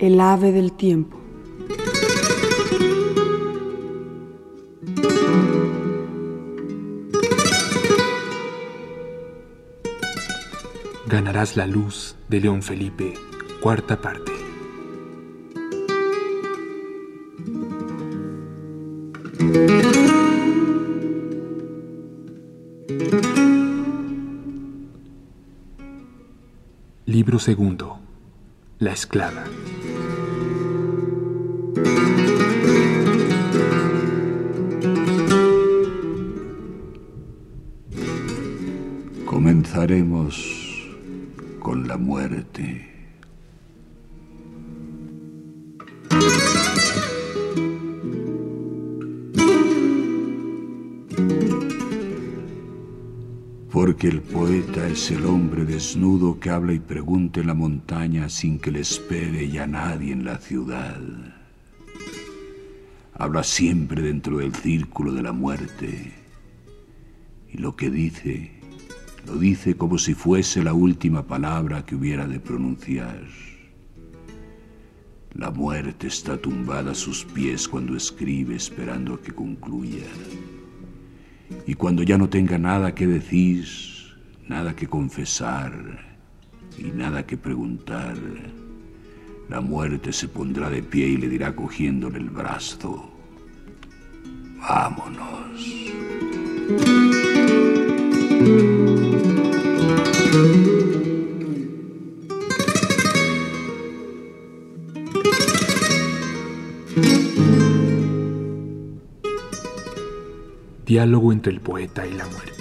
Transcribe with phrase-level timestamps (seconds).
[0.00, 1.20] El ave del tiempo.
[11.06, 13.12] Ganarás la luz de León Felipe,
[13.60, 14.32] cuarta parte.
[27.04, 27.98] Libro segundo.
[28.78, 29.44] La esclava.
[39.24, 40.60] Comenzaremos
[41.60, 42.90] con la muerte.
[53.70, 58.58] Porque el poeta es el hombre desnudo que habla y pregunta en la montaña sin
[58.58, 61.39] que le espere ya nadie en la ciudad.
[63.20, 66.10] Habla siempre dentro del círculo de la muerte.
[67.52, 68.50] Y lo que dice,
[69.26, 73.22] lo dice como si fuese la última palabra que hubiera de pronunciar.
[75.34, 80.06] La muerte está tumbada a sus pies cuando escribe esperando a que concluya.
[81.66, 83.66] Y cuando ya no tenga nada que decir,
[84.48, 86.16] nada que confesar
[86.78, 88.16] y nada que preguntar,
[89.50, 93.09] la muerte se pondrá de pie y le dirá cogiéndole el brazo,
[94.60, 95.30] vámonos.
[110.86, 112.59] Diálogo entre el poeta y la muerte.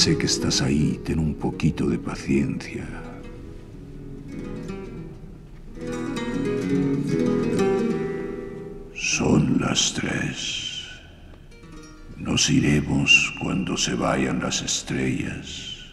[0.00, 2.86] Sé que estás ahí, ten un poquito de paciencia.
[8.94, 10.88] Son las tres.
[12.16, 15.84] Nos iremos cuando se vayan las estrellas,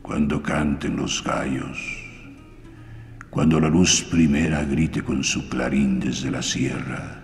[0.00, 1.76] cuando canten los gallos,
[3.28, 7.22] cuando la luz primera grite con su clarín desde la sierra,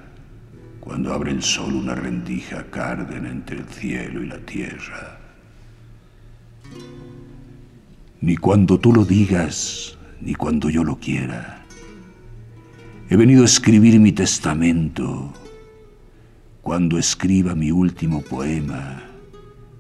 [0.78, 5.27] cuando abre el sol una rendija cárdena entre el cielo y la tierra.
[8.20, 11.64] Ni cuando tú lo digas, ni cuando yo lo quiera.
[13.08, 15.32] He venido a escribir mi testamento
[16.60, 19.02] cuando escriba mi último poema,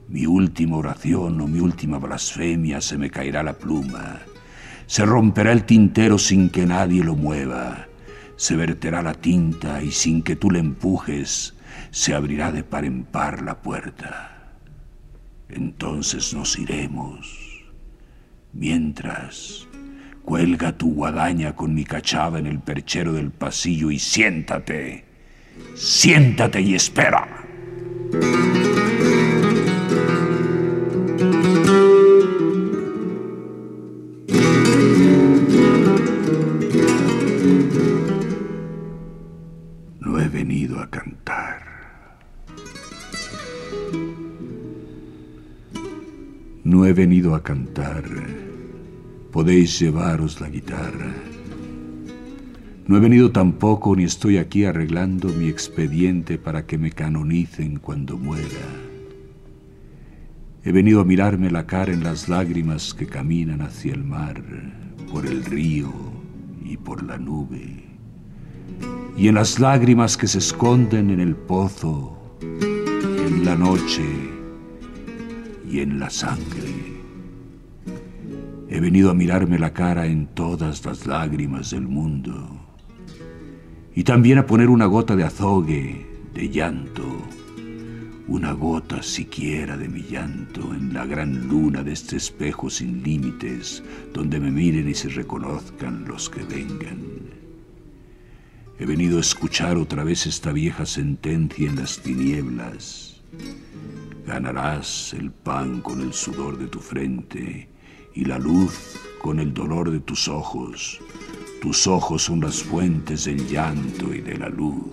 [0.08, 4.20] mi última oración o mi última blasfemia, se me caerá la pluma,
[4.86, 7.88] se romperá el tintero sin que nadie lo mueva,
[8.36, 11.54] se verterá la tinta y sin que tú le empujes,
[11.90, 14.54] se abrirá de par en par la puerta.
[15.50, 17.47] Entonces nos iremos.
[18.52, 19.66] Mientras,
[20.24, 25.04] cuelga tu guadaña con mi cachava en el perchero del pasillo y siéntate.
[25.74, 27.46] Siéntate y espera.
[47.34, 48.04] A cantar.
[49.30, 51.12] Podéis llevaros la guitarra.
[52.86, 58.16] No he venido tampoco ni estoy aquí arreglando mi expediente para que me canonicen cuando
[58.16, 58.66] muera.
[60.64, 64.42] He venido a mirarme la cara en las lágrimas que caminan hacia el mar,
[65.12, 65.92] por el río
[66.64, 67.84] y por la nube,
[69.16, 74.04] y en las lágrimas que se esconden en el pozo, en la noche
[75.70, 76.98] y en la sangre.
[78.70, 82.68] He venido a mirarme la cara en todas las lágrimas del mundo
[83.94, 87.26] y también a poner una gota de azogue, de llanto,
[88.28, 93.82] una gota siquiera de mi llanto en la gran luna de este espejo sin límites,
[94.12, 97.00] donde me miren y se reconozcan los que vengan.
[98.78, 103.22] He venido a escuchar otra vez esta vieja sentencia en las tinieblas.
[104.26, 107.68] Ganarás el pan con el sudor de tu frente
[108.18, 111.00] y la luz con el dolor de tus ojos.
[111.62, 114.92] Tus ojos son las fuentes del llanto y de la luz.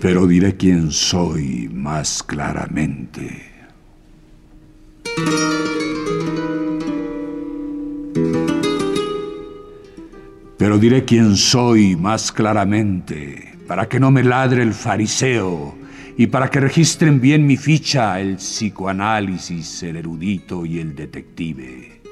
[0.00, 3.45] Pero diré quién soy más claramente.
[10.78, 15.74] Diré quién soy más claramente, para que no me ladre el fariseo
[16.18, 22.02] y para que registren bien mi ficha el psicoanálisis, el erudito y el detective.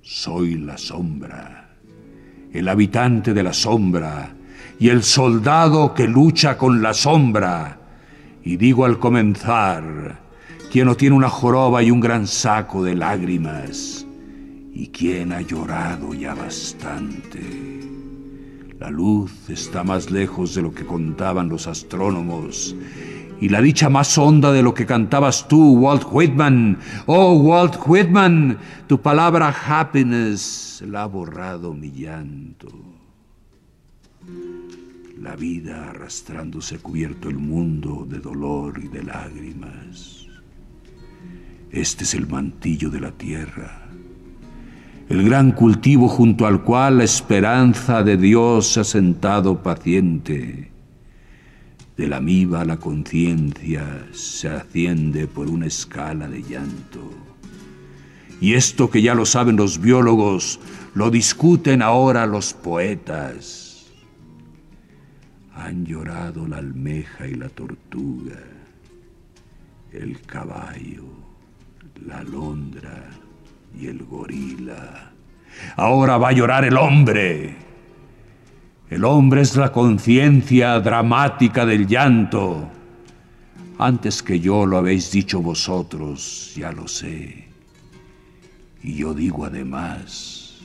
[0.00, 1.76] Soy la sombra,
[2.52, 4.34] el habitante de la sombra
[4.80, 7.78] y el soldado que lucha con la sombra.
[8.42, 10.20] Y digo al comenzar,
[10.72, 14.06] quien no tiene una joroba y un gran saco de lágrimas,
[14.72, 17.73] y quien ha llorado ya bastante.
[18.78, 22.74] La luz está más lejos de lo que contaban los astrónomos
[23.40, 26.78] y la dicha más honda de lo que cantabas tú, Walt Whitman.
[27.06, 32.68] Oh, Walt Whitman, tu palabra happiness la ha borrado mi llanto.
[35.20, 40.26] La vida arrastrándose cubierto el mundo de dolor y de lágrimas.
[41.70, 43.83] Este es el mantillo de la tierra,
[45.08, 50.74] el gran cultivo junto al cual la esperanza de Dios ha sentado paciente
[51.96, 57.12] de la miba la conciencia se asciende por una escala de llanto.
[58.40, 60.58] Y esto que ya lo saben los biólogos,
[60.94, 63.86] lo discuten ahora los poetas.
[65.54, 68.40] Han llorado la almeja y la tortuga,
[69.92, 71.04] el caballo,
[72.04, 73.08] la alondra
[73.78, 75.12] y el gorila.
[75.76, 77.56] Ahora va a llorar el hombre.
[78.90, 82.68] El hombre es la conciencia dramática del llanto.
[83.78, 87.48] Antes que yo lo habéis dicho vosotros, ya lo sé.
[88.82, 90.60] Y yo digo además,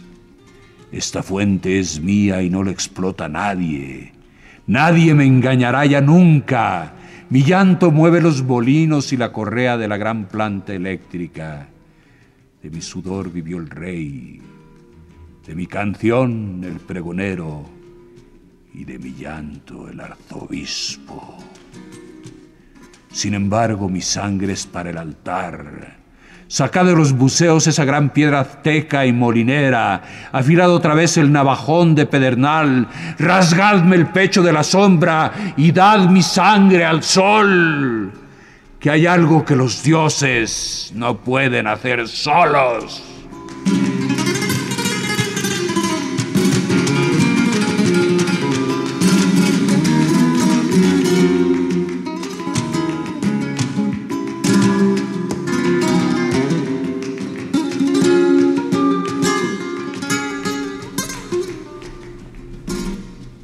[0.91, 4.13] esta fuente es mía y no la explota nadie.
[4.67, 6.94] Nadie me engañará ya nunca.
[7.29, 11.69] Mi llanto mueve los bolinos y la correa de la gran planta eléctrica.
[12.61, 14.41] De mi sudor vivió el rey,
[15.47, 17.63] de mi canción el pregonero
[18.73, 21.38] y de mi llanto el arzobispo.
[23.11, 26.00] Sin embargo, mi sangre es para el altar.
[26.47, 30.01] Sacad de los buceos esa gran piedra azteca y molinera,
[30.31, 32.88] afilad otra vez el navajón de pedernal,
[33.19, 38.11] rasgadme el pecho de la sombra y dad mi sangre al sol,
[38.79, 43.03] que hay algo que los dioses no pueden hacer solos.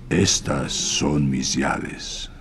[0.10, 2.32] Estas son mis llaves.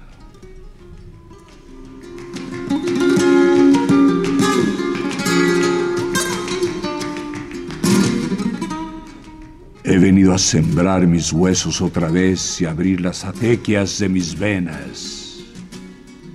[10.34, 15.44] A sembrar mis huesos otra vez y abrir las acequias de mis venas.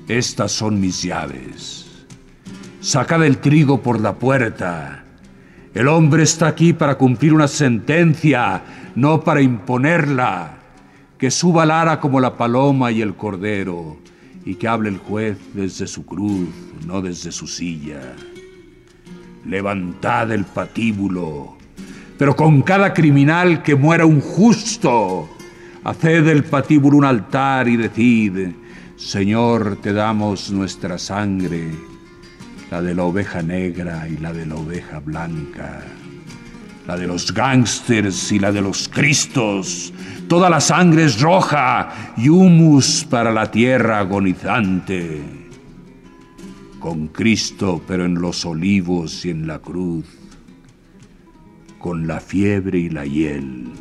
[0.08, 1.86] Estas son mis llaves.
[2.80, 5.04] Sacad el trigo por la puerta.
[5.74, 8.64] El hombre está aquí para cumplir una sentencia,
[8.96, 10.60] no para imponerla
[11.18, 13.98] que suba Lara como la paloma y el cordero,
[14.46, 16.48] y que hable el juez desde su cruz,
[16.88, 18.16] no desde su silla.
[19.46, 21.59] Levantad el patíbulo,
[22.20, 25.30] pero con cada criminal que muera un justo,
[25.86, 28.50] haced del patíbulo un altar y decid,
[28.98, 31.72] Señor, te damos nuestra sangre,
[32.70, 35.82] la de la oveja negra y la de la oveja blanca,
[36.86, 39.94] la de los gángsters y la de los cristos,
[40.30, 45.24] Toda la sangre es roja y humus para la tierra agonizante.
[46.80, 50.06] Con Cristo, pero en los olivos y en la cruz,
[51.80, 53.72] con la fiebre y la hiel,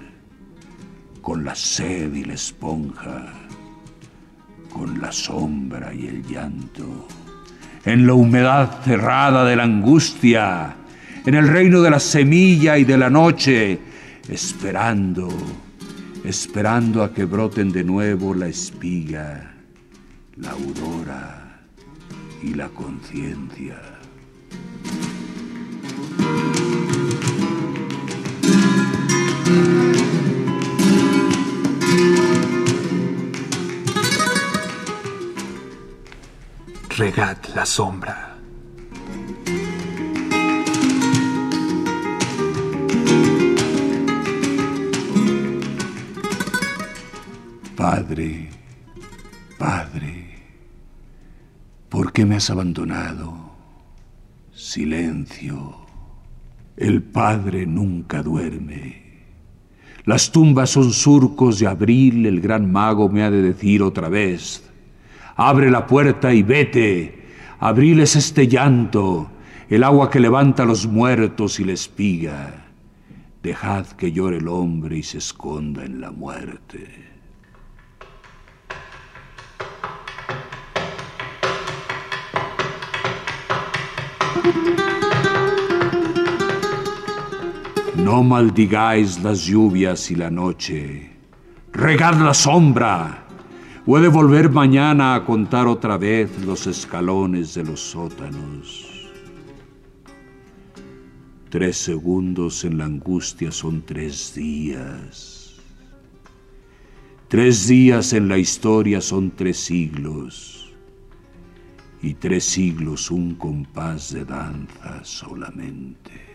[1.20, 3.34] con la sed y la esponja,
[4.72, 7.06] con la sombra y el llanto,
[7.84, 10.76] en la humedad cerrada de la angustia,
[11.26, 13.78] en el reino de la semilla y de la noche,
[14.28, 15.28] esperando
[16.28, 19.54] esperando a que broten de nuevo la espiga,
[20.36, 21.62] la aurora
[22.42, 23.80] y la conciencia.
[36.98, 38.36] Regad la sombra.
[47.76, 48.50] Padre,
[49.56, 50.26] Padre,
[51.88, 53.52] ¿por qué me has abandonado?
[54.52, 55.76] Silencio.
[56.76, 59.07] El Padre nunca duerme.
[60.08, 64.66] Las tumbas son surcos de abril, el gran mago me ha de decir otra vez.
[65.36, 67.26] Abre la puerta y vete.
[67.60, 69.28] Abril es este llanto,
[69.68, 72.68] el agua que levanta a los muertos y la espiga.
[73.42, 77.08] Dejad que llore el hombre y se esconda en la muerte.
[88.08, 91.10] No maldigáis las lluvias y la noche.
[91.74, 93.26] Regad la sombra.
[93.84, 99.10] Puede volver mañana a contar otra vez los escalones de los sótanos.
[101.50, 105.60] Tres segundos en la angustia son tres días.
[107.28, 110.72] Tres días en la historia son tres siglos.
[112.00, 116.27] Y tres siglos un compás de danza solamente.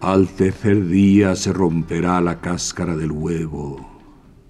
[0.00, 4.00] Al tercer día se romperá la cáscara del huevo,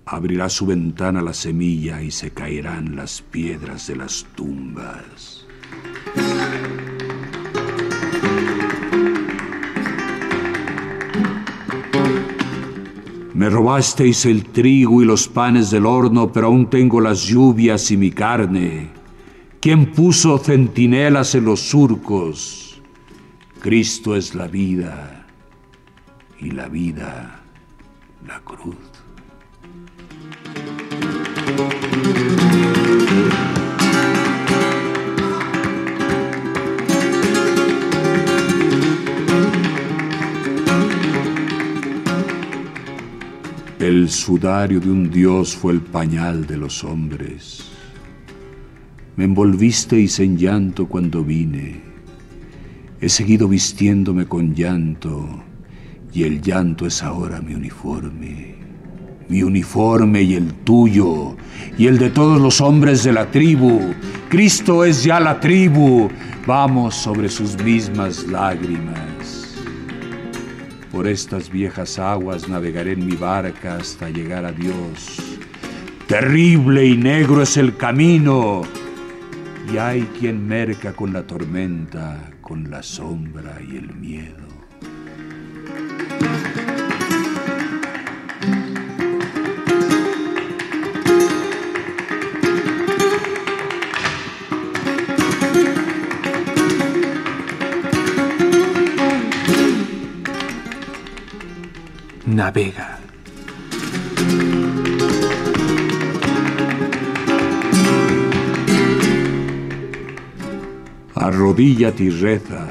[0.07, 5.47] abrirá su ventana la semilla y se caerán las piedras de las tumbas.
[13.39, 17.97] Me robasteis el trigo y los panes del horno, pero aún tengo las lluvias y
[17.97, 18.89] mi carne.
[19.61, 22.83] ¿Quién puso centinelas en los surcos?
[23.61, 25.25] Cristo es la vida
[26.41, 27.41] y la vida
[28.27, 28.75] la cruz.
[43.89, 47.65] El sudario de un dios fue el pañal de los hombres.
[49.17, 51.81] Me envolvisteis en llanto cuando vine.
[53.01, 55.43] He seguido vistiéndome con llanto
[56.13, 58.57] y el llanto es ahora mi uniforme.
[59.31, 61.35] Mi uniforme y el tuyo
[61.79, 63.81] y el de todos los hombres de la tribu.
[64.29, 66.11] Cristo es ya la tribu.
[66.47, 69.08] Vamos sobre sus mismas lágrimas.
[70.93, 75.39] Por estas viejas aguas navegaré en mi barca hasta llegar a Dios.
[76.07, 78.63] Terrible y negro es el camino.
[79.71, 84.48] Y hay quien merca con la tormenta, con la sombra y el miedo.
[102.39, 102.97] Navega.
[111.17, 112.65] Arrodíllate y reza.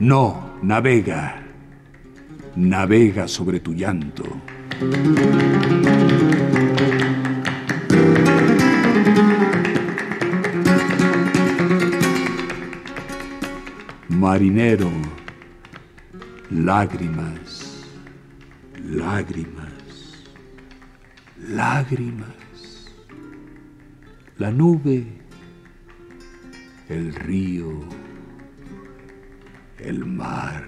[0.00, 1.44] No, navega.
[2.56, 4.24] Navega sobre tu llanto.
[14.08, 14.90] Marinero,
[16.50, 17.67] lágrimas
[18.98, 20.24] lágrimas,
[21.48, 22.90] lágrimas,
[24.38, 25.06] la nube,
[26.88, 27.80] el río,
[29.78, 30.66] el mar.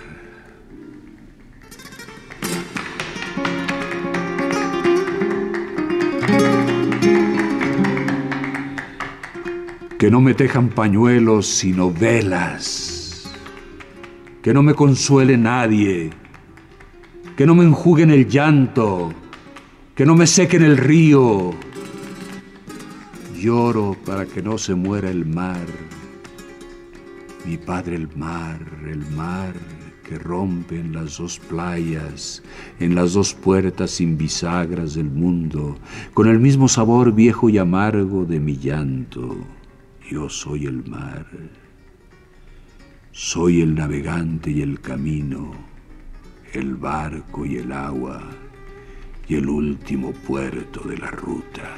[9.98, 13.28] Que no me tejan pañuelos sino velas,
[14.40, 16.10] que no me consuele nadie
[17.40, 19.14] que no me enjuguen el llanto,
[19.94, 21.54] que no me sequen el río.
[23.34, 25.64] Lloro para que no se muera el mar,
[27.46, 29.54] mi padre el mar, el mar
[30.06, 32.42] que rompe en las dos playas,
[32.78, 35.78] en las dos puertas sin bisagras del mundo,
[36.12, 39.34] con el mismo sabor viejo y amargo de mi llanto
[40.10, 41.24] yo soy el mar,
[43.12, 45.69] soy el navegante y el camino,
[46.52, 48.22] el barco y el agua
[49.28, 51.70] y el último puerto de la ruta.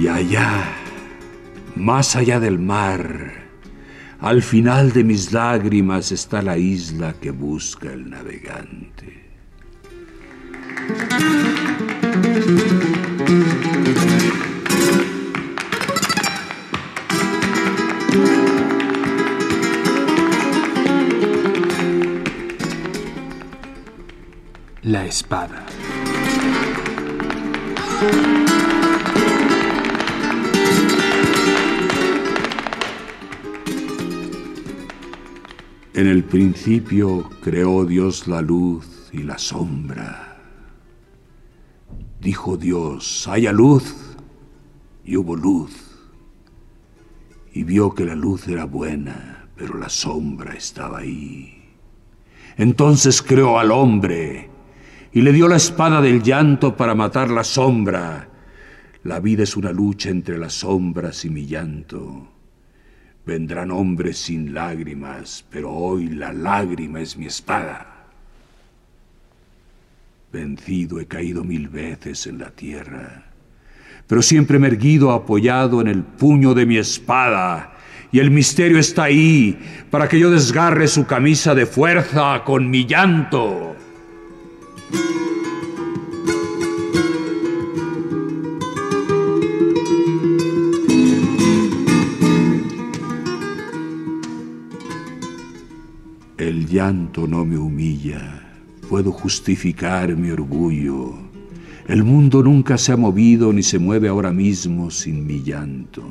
[0.00, 0.72] Y allá,
[1.76, 3.48] más allá del mar,
[4.20, 9.28] al final de mis lágrimas está la isla que busca el navegante.
[24.82, 25.66] La espada.
[35.94, 40.38] En el principio creó Dios la luz y la sombra.
[42.20, 44.16] Dijo Dios, haya luz,
[45.04, 45.72] y hubo luz.
[47.52, 51.64] Y vio que la luz era buena, pero la sombra estaba ahí.
[52.56, 54.50] Entonces creó al hombre
[55.12, 58.28] y le dio la espada del llanto para matar la sombra.
[59.04, 62.28] La vida es una lucha entre las sombras y mi llanto.
[63.24, 68.06] Vendrán hombres sin lágrimas, pero hoy la lágrima es mi espada.
[70.32, 73.24] Vencido he caído mil veces en la tierra,
[74.06, 77.72] pero siempre me erguido apoyado en el puño de mi espada,
[78.12, 79.58] y el misterio está ahí
[79.90, 83.76] para que yo desgarre su camisa de fuerza con mi llanto.
[96.88, 98.40] Llanto no me humilla,
[98.88, 101.12] puedo justificar mi orgullo.
[101.86, 106.02] El mundo nunca se ha movido ni se mueve ahora mismo sin mi llanto.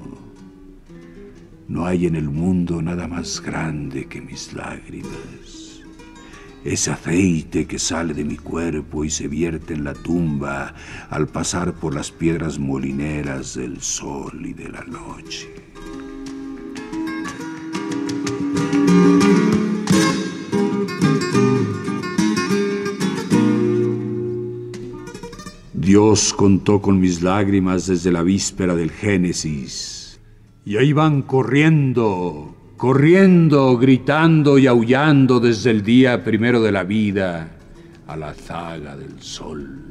[1.68, 5.82] No hay en el mundo nada más grande que mis lágrimas.
[6.64, 10.76] Ese aceite que sale de mi cuerpo y se vierte en la tumba
[11.10, 15.67] al pasar por las piedras molineras del sol y de la noche.
[26.08, 30.22] Dios contó con mis lágrimas desde la víspera del Génesis.
[30.64, 37.50] Y ahí van corriendo, corriendo, gritando y aullando desde el día primero de la vida
[38.08, 39.82] a la zaga del sol.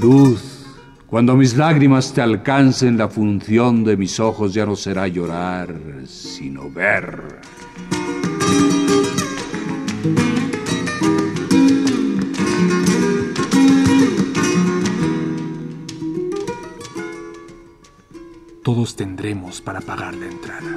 [0.00, 0.66] Luz,
[1.06, 5.72] cuando mis lágrimas te alcancen, la función de mis ojos ya no será llorar,
[6.04, 7.61] sino ver.
[18.62, 20.76] Todos tendremos para pagar la entrada.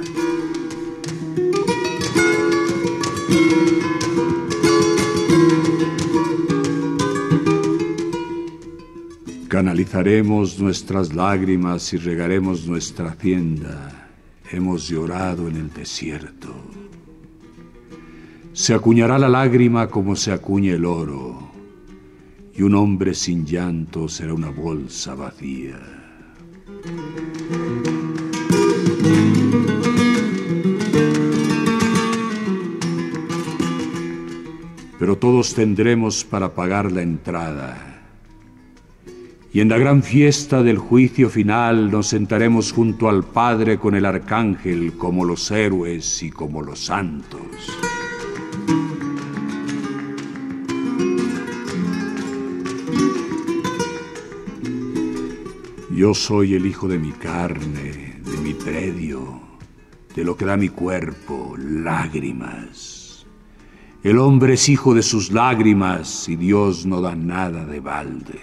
[9.48, 14.10] Canalizaremos nuestras lágrimas y regaremos nuestra hacienda.
[14.50, 16.54] Hemos llorado en el desierto.
[18.56, 21.52] Se acuñará la lágrima como se acuña el oro,
[22.54, 25.78] y un hombre sin llanto será una bolsa vacía.
[34.98, 38.06] Pero todos tendremos para pagar la entrada.
[39.52, 44.06] Y en la gran fiesta del juicio final nos sentaremos junto al Padre con el
[44.06, 47.76] Arcángel como los héroes y como los santos.
[55.96, 59.40] Yo soy el hijo de mi carne, de mi predio,
[60.14, 63.26] de lo que da mi cuerpo, lágrimas.
[64.02, 68.40] El hombre es hijo de sus lágrimas y Dios no da nada de balde.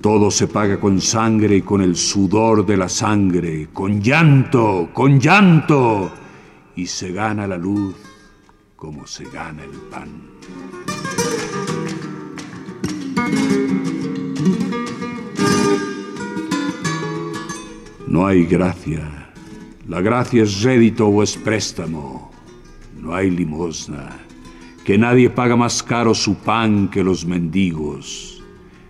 [0.00, 5.18] Todo se paga con sangre y con el sudor de la sangre, con llanto, con
[5.18, 6.12] llanto,
[6.76, 8.05] y se gana la luz
[8.76, 10.08] como se gana el pan.
[18.06, 19.32] No hay gracia.
[19.88, 22.30] La gracia es rédito o es préstamo.
[23.00, 24.18] no hay limosna,
[24.84, 28.42] que nadie paga más caro su pan que los mendigos.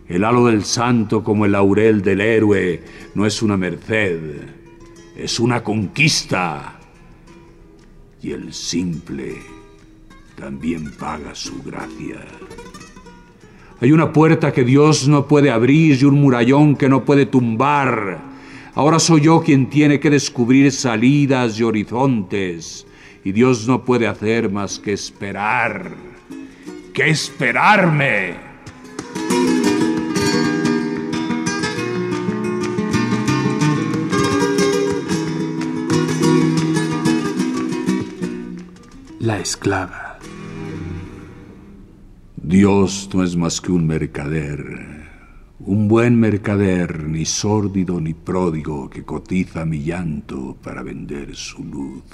[0.09, 2.83] El halo del santo como el laurel del héroe
[3.15, 4.41] no es una merced,
[5.17, 6.81] es una conquista.
[8.23, 9.56] Y el simple
[10.37, 12.21] también paga su gracia.
[13.81, 18.19] Hay una puerta que Dios no puede abrir y un murallón que no puede tumbar.
[18.75, 22.87] Ahora soy yo quien tiene que descubrir salidas y horizontes,
[23.25, 25.91] y Dios no puede hacer más que esperar.
[26.93, 28.37] ¡Que esperarme!
[39.21, 40.06] La esclava.
[42.47, 45.09] Dios no es más que un mercader,
[45.59, 52.05] un buen mercader, ni sórdido ni pródigo, que cotiza mi llanto para vender su luz.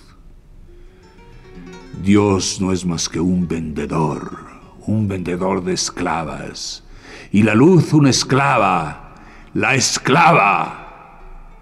[2.02, 4.38] Dios no es más que un vendedor,
[4.86, 6.82] un vendedor de esclavas,
[7.30, 9.14] y la luz una esclava,
[9.52, 11.58] la esclava.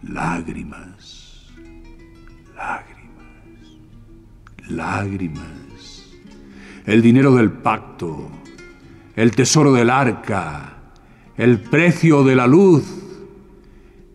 [0.00, 1.52] Lágrimas,
[2.56, 3.76] lágrimas,
[4.70, 5.69] lágrimas
[6.86, 8.28] el dinero del pacto,
[9.16, 10.76] el tesoro del arca,
[11.36, 12.84] el precio de la luz,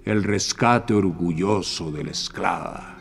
[0.04, 2.92] el rescate orgulloso de la esclava.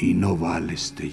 [0.00, 1.10] Y no vale este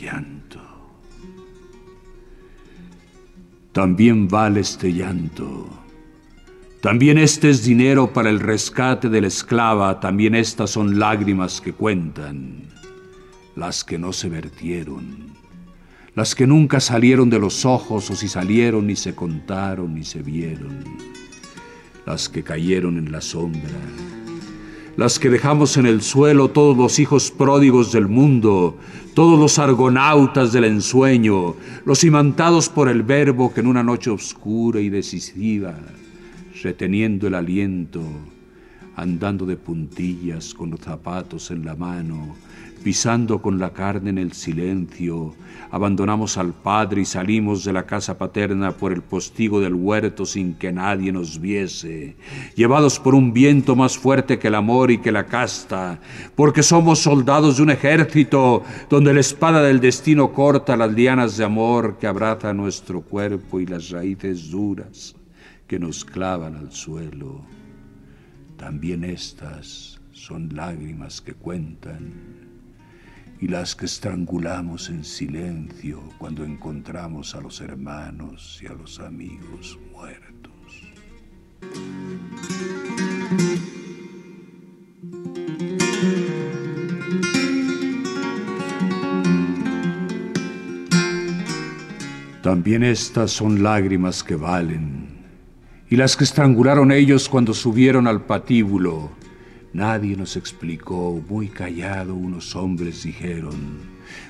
[3.76, 5.68] también vale este llanto.
[6.80, 11.74] También este es dinero para el rescate de la esclava, también estas son lágrimas que
[11.74, 12.70] cuentan,
[13.54, 15.28] las que no se vertieron,
[16.16, 20.22] las que nunca salieron de los ojos o si salieron ni se contaron ni se
[20.22, 20.82] vieron,
[22.06, 23.78] las que cayeron en la sombra
[24.98, 28.78] las que dejamos en el suelo todos los hijos pródigos del mundo,
[29.14, 31.56] todos los argonautas del ensueño,
[31.86, 35.76] los imantados por el verbo que en una noche oscura y decisiva,
[36.64, 38.02] reteniendo el aliento,
[38.96, 42.36] andando de puntillas con los zapatos en la mano,
[42.86, 45.34] pisando con la carne en el silencio,
[45.72, 50.54] abandonamos al Padre y salimos de la casa paterna por el postigo del huerto sin
[50.54, 52.16] que nadie nos viese,
[52.54, 56.00] llevados por un viento más fuerte que el amor y que la casta,
[56.36, 61.44] porque somos soldados de un ejército donde la espada del destino corta las lianas de
[61.44, 65.16] amor que abraza nuestro cuerpo y las raíces duras
[65.66, 67.42] que nos clavan al suelo.
[68.58, 72.45] También estas son lágrimas que cuentan
[73.46, 79.78] y las que estrangulamos en silencio cuando encontramos a los hermanos y a los amigos
[79.94, 80.52] muertos.
[92.42, 95.24] También estas son lágrimas que valen,
[95.88, 99.12] y las que estrangularon ellos cuando subieron al patíbulo
[99.76, 103.82] Nadie nos explicó, muy callado unos hombres dijeron,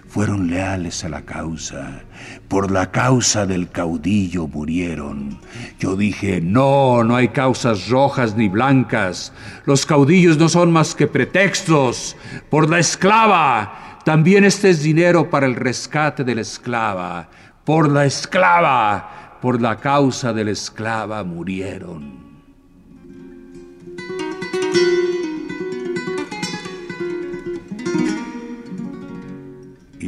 [0.07, 2.01] fueron leales a la causa,
[2.47, 5.39] por la causa del caudillo murieron.
[5.77, 9.33] Yo dije, no, no hay causas rojas ni blancas,
[9.67, 12.17] los caudillos no son más que pretextos,
[12.49, 17.29] por la esclava, también este es dinero para el rescate de la esclava,
[17.63, 22.24] por la esclava, por la causa de la esclava murieron.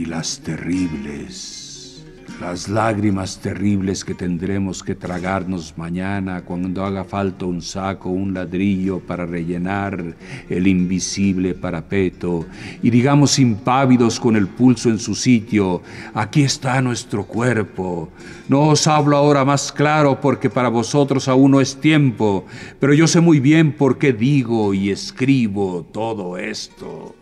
[0.07, 2.05] Las terribles,
[2.39, 8.99] las lágrimas terribles que tendremos que tragarnos mañana cuando haga falta un saco, un ladrillo
[8.99, 10.15] para rellenar
[10.49, 12.45] el invisible parapeto
[12.81, 15.81] y digamos impávidos con el pulso en su sitio,
[16.13, 18.09] aquí está nuestro cuerpo.
[18.47, 22.45] No os hablo ahora más claro porque para vosotros aún no es tiempo,
[22.79, 27.16] pero yo sé muy bien por qué digo y escribo todo esto.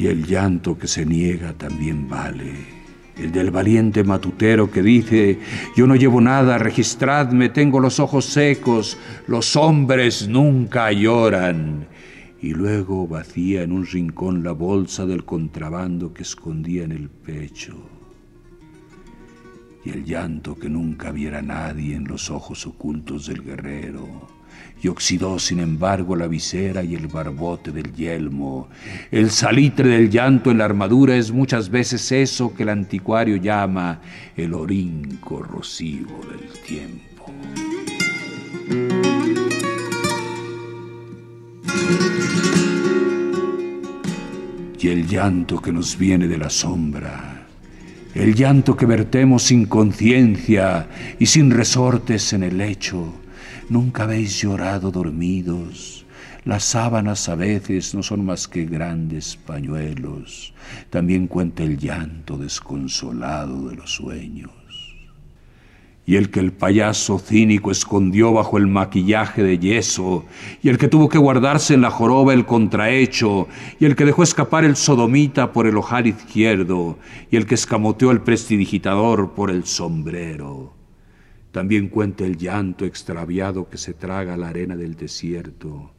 [0.00, 2.54] Y el llanto que se niega también vale.
[3.18, 5.38] El del valiente matutero que dice,
[5.76, 11.86] yo no llevo nada, registradme, tengo los ojos secos, los hombres nunca lloran.
[12.40, 17.76] Y luego vacía en un rincón la bolsa del contrabando que escondía en el pecho.
[19.84, 24.06] y el llanto que nunca viera nadie en los ojos ocultos del guerrero,
[24.82, 28.68] y oxidó sin embargo la visera y el barbote del yelmo.
[29.10, 34.00] El salitre del llanto en la armadura es muchas veces eso que el anticuario llama
[34.36, 37.26] el orín corrosivo del tiempo.
[44.82, 47.46] Y el llanto que nos viene de la sombra,
[48.14, 53.12] el llanto que vertemos sin conciencia y sin resortes en el lecho,
[53.70, 56.04] Nunca habéis llorado dormidos.
[56.44, 60.52] Las sábanas a veces no son más que grandes pañuelos.
[60.90, 64.50] También cuenta el llanto desconsolado de los sueños.
[66.04, 70.24] Y el que el payaso cínico escondió bajo el maquillaje de yeso,
[70.64, 73.46] y el que tuvo que guardarse en la joroba el contrahecho,
[73.78, 76.98] y el que dejó escapar el sodomita por el ojal izquierdo,
[77.30, 80.79] y el que escamoteó el prestidigitador por el sombrero
[81.52, 85.92] también cuenta el llanto extraviado que se traga la arena del desierto,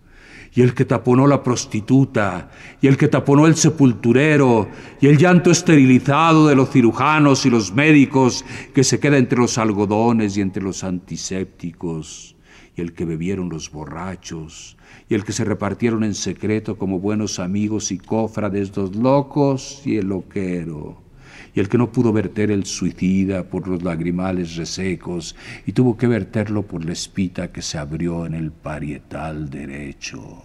[0.54, 5.52] y el que taponó la prostituta, y el que taponó el sepulturero, y el llanto
[5.52, 10.64] esterilizado de los cirujanos y los médicos que se queda entre los algodones y entre
[10.64, 12.36] los antisépticos,
[12.76, 14.78] y el que bebieron los borrachos,
[15.10, 19.98] y el que se repartieron en secreto como buenos amigos y cofrades los locos y
[19.98, 21.11] el loquero
[21.54, 25.36] y el que no pudo verter el suicida por los lagrimales resecos
[25.66, 30.44] y tuvo que verterlo por la espita que se abrió en el parietal derecho.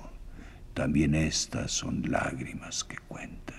[0.74, 3.56] También estas son lágrimas que cuentan.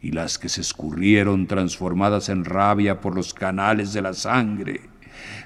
[0.00, 4.87] Y las que se escurrieron transformadas en rabia por los canales de la sangre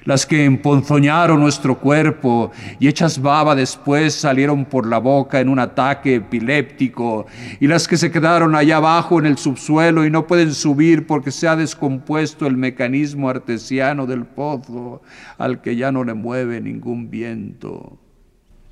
[0.05, 5.59] las que emponzoñaron nuestro cuerpo y hechas baba después salieron por la boca en un
[5.59, 7.25] ataque epiléptico,
[7.59, 11.31] y las que se quedaron allá abajo en el subsuelo y no pueden subir porque
[11.31, 15.01] se ha descompuesto el mecanismo artesiano del pozo
[15.37, 17.99] al que ya no le mueve ningún viento,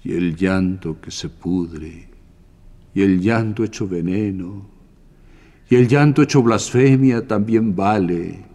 [0.04, 2.10] y el llanto que se pudre,
[2.94, 4.70] y el llanto hecho veneno,
[5.70, 8.51] y el llanto hecho blasfemia también vale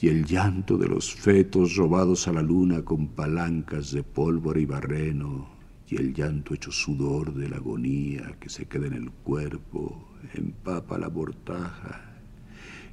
[0.00, 4.64] y el llanto de los fetos robados a la luna con palancas de pólvora y
[4.64, 5.48] barreno,
[5.88, 10.98] y el llanto hecho sudor de la agonía que se queda en el cuerpo, empapa
[10.98, 12.04] la mortaja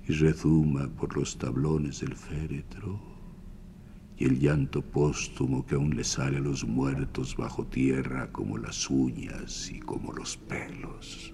[0.08, 3.00] y rezuma por los tablones del féretro,
[4.18, 8.90] y el llanto póstumo que aún le sale a los muertos bajo tierra como las
[8.90, 11.34] uñas y como los pelos.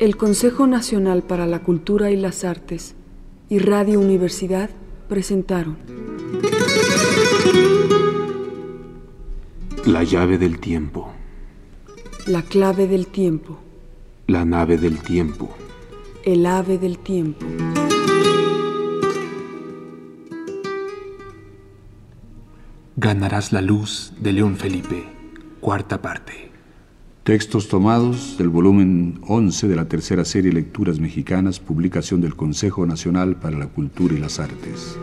[0.00, 2.94] El Consejo Nacional para la Cultura y las Artes
[3.50, 4.70] y Radio Universidad
[5.10, 5.76] presentaron
[9.84, 11.12] La llave del tiempo.
[12.26, 13.58] La clave del tiempo.
[14.26, 15.54] La nave del tiempo.
[16.24, 17.44] El ave del tiempo.
[22.96, 25.04] Ganarás la luz de León Felipe,
[25.60, 26.49] cuarta parte.
[27.24, 33.36] Textos tomados del volumen 11 de la tercera serie Lecturas Mexicanas, publicación del Consejo Nacional
[33.36, 34.96] para la Cultura y las Artes.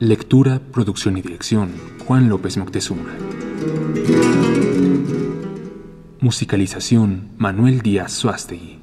[0.00, 1.70] Lectura, producción y dirección,
[2.06, 3.14] Juan López Moctezuma.
[6.20, 8.78] Musicalización Manuel Díaz Suástegui.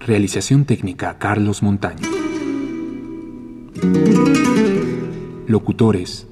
[0.00, 2.08] Realización técnica Carlos Montaño.
[5.46, 6.26] Locutores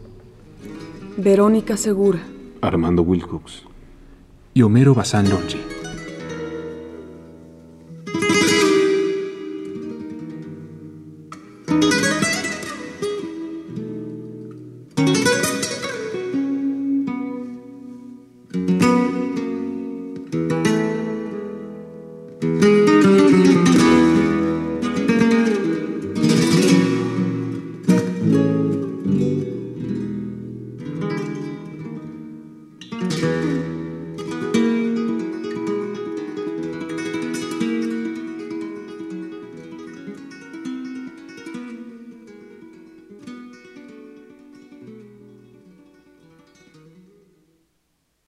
[1.19, 2.21] Verónica Segura.
[2.63, 3.63] Armando Wilcox
[4.55, 5.72] y Homero Bazán Longi.